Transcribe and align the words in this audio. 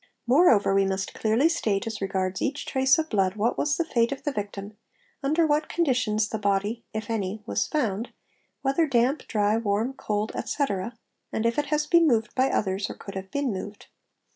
Moreover 0.25 0.73
we 0.73 0.83
must 0.87 1.13
clearly 1.13 1.47
state 1.47 1.85
as 1.85 2.01
regards 2.01 2.41
each 2.41 2.65
trace 2.65 2.97
of 2.97 3.07
blood 3.11 3.35
what 3.35 3.55
was 3.55 3.77
~ 3.77 3.77
the 3.77 3.85
fate 3.85 4.11
of 4.11 4.23
the 4.23 4.31
victim, 4.31 4.75
under 5.21 5.45
what 5.45 5.69
conditions 5.69 6.27
the 6.27 6.39
body 6.39 6.83
if 6.91 7.07
any, 7.07 7.43
was 7.45 7.67
found,— 7.67 8.11
whether 8.63 8.87
damp, 8.87 9.27
dry, 9.27 9.57
warm, 9.57 9.93
cold, 9.93 10.31
etc., 10.33 10.97
and 11.31 11.45
if 11.45 11.59
it 11.59 11.67
has 11.67 11.85
been 11.85 12.07
moved 12.07 12.33
by 12.33 12.49
others, 12.49 12.89
| 12.89 12.89
or 12.89 12.95
could 12.95 13.13
have 13.13 13.29
been 13.29 13.53
moved. 13.53 13.89